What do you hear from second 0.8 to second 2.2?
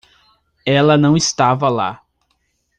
não estava lá.